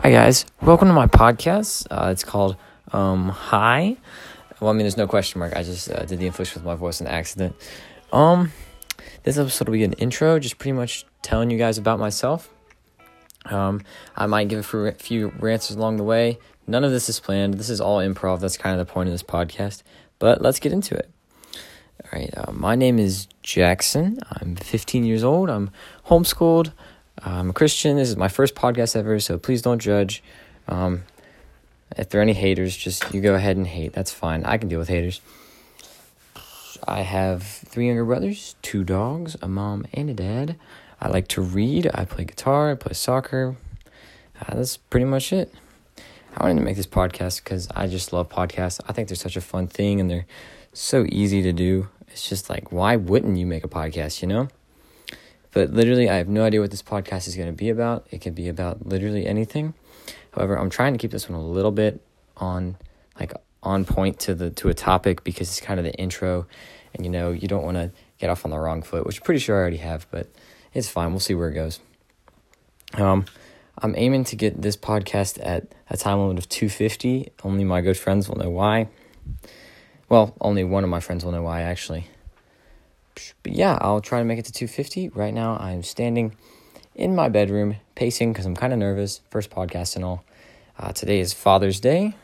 [0.00, 0.44] Hi, guys.
[0.60, 1.86] Welcome to my podcast.
[1.90, 2.56] Uh, it's called
[2.92, 3.96] um, Hi.
[4.60, 5.56] Well, I mean, there's no question mark.
[5.56, 7.56] I just uh, did the inflection with my voice in accident.
[8.12, 8.52] Um,
[9.22, 12.52] this episode will be an intro, just pretty much telling you guys about myself.
[13.46, 13.80] Um,
[14.14, 16.38] I might give a few rants along the way.
[16.66, 17.54] None of this is planned.
[17.54, 18.40] This is all improv.
[18.40, 19.82] That's kind of the point of this podcast.
[20.18, 21.10] But let's get into it.
[22.04, 22.32] All right.
[22.36, 24.18] Uh, my name is Jackson.
[24.30, 25.48] I'm 15 years old.
[25.48, 25.70] I'm
[26.06, 26.72] homeschooled.
[27.22, 27.96] I'm a Christian.
[27.96, 30.22] This is my first podcast ever, so please don't judge.
[30.68, 31.04] Um,
[31.96, 33.94] if there are any haters, just you go ahead and hate.
[33.94, 34.44] That's fine.
[34.44, 35.20] I can deal with haters.
[36.86, 40.56] I have three younger brothers, two dogs, a mom, and a dad.
[41.00, 41.90] I like to read.
[41.94, 42.72] I play guitar.
[42.72, 43.56] I play soccer.
[44.40, 45.52] Uh, that's pretty much it.
[46.36, 48.78] I wanted to make this podcast because I just love podcasts.
[48.86, 50.26] I think they're such a fun thing and they're
[50.74, 51.88] so easy to do.
[52.08, 54.48] It's just like, why wouldn't you make a podcast, you know?
[55.56, 58.06] But literally, I have no idea what this podcast is going to be about.
[58.10, 59.72] It could be about literally anything.
[60.32, 62.02] However, I'm trying to keep this one a little bit
[62.36, 62.76] on
[63.18, 66.46] like on point to the to a topic because it's kind of the intro,
[66.92, 69.24] and you know you don't want to get off on the wrong foot, which I'm
[69.24, 70.28] pretty sure I already have, but
[70.74, 71.12] it's fine.
[71.12, 71.80] We'll see where it goes.
[72.92, 73.24] Um,
[73.78, 77.32] I'm aiming to get this podcast at a time limit of 250.
[77.44, 78.88] Only my good friends will know why.
[80.10, 82.08] Well, only one of my friends will know why actually.
[83.42, 85.10] But yeah, I'll try to make it to 250.
[85.10, 86.36] Right now, I'm standing
[86.94, 89.20] in my bedroom, pacing because I'm kind of nervous.
[89.30, 90.24] First podcast and all.
[90.78, 92.14] Uh, today is Father's Day.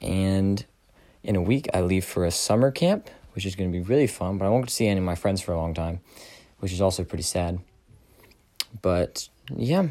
[0.00, 0.64] And
[1.22, 4.06] in a week, I leave for a summer camp, which is going to be really
[4.06, 4.38] fun.
[4.38, 6.00] But I won't see any of my friends for a long time,
[6.58, 7.60] which is also pretty sad.
[8.80, 9.86] But yeah,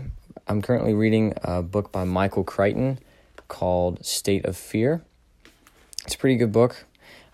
[0.47, 2.99] I'm currently reading a book by Michael Crichton
[3.47, 5.03] called State of Fear.
[6.05, 6.85] It's a pretty good book.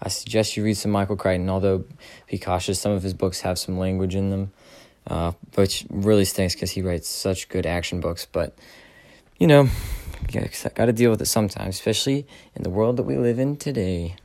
[0.01, 1.85] I suggest you read some Michael Crichton, although
[2.27, 2.79] be cautious.
[2.79, 4.51] Some of his books have some language in them,
[5.07, 8.25] uh, which really stinks because he writes such good action books.
[8.25, 8.55] But,
[9.39, 9.69] you know,
[10.31, 14.15] got to deal with it sometimes, especially in the world that we live in today.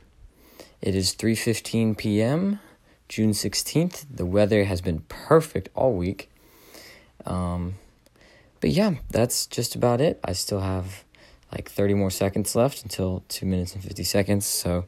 [0.81, 2.59] It is 3.15 p.m.,
[3.07, 4.05] June 16th.
[4.13, 6.29] The weather has been perfect all week.
[7.25, 7.75] Um,
[8.59, 10.19] but yeah, that's just about it.
[10.23, 11.03] I still have
[11.51, 14.85] like 30 more seconds left until 2 minutes and 50 seconds, so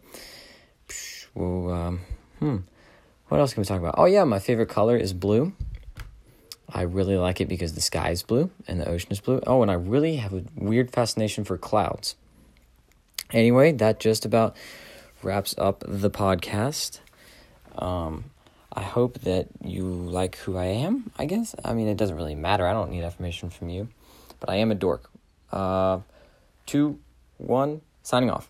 [1.36, 2.02] well, um,
[2.40, 2.58] hmm.
[3.28, 3.96] What else can we talk about?
[3.98, 5.54] Oh, yeah, my favorite color is blue.
[6.70, 9.42] I really like it because the sky is blue and the ocean is blue.
[9.46, 12.16] Oh, and I really have a weird fascination for clouds.
[13.32, 14.56] Anyway, that just about
[15.24, 17.00] wraps up the podcast.
[17.78, 18.26] Um,
[18.72, 21.56] I hope that you like who I am, I guess.
[21.64, 22.68] I mean, it doesn't really matter.
[22.68, 23.88] I don't need affirmation from you.
[24.40, 25.10] But I am a dork.
[25.52, 26.00] Uh,
[26.66, 27.00] two,
[27.38, 28.50] one, signing off.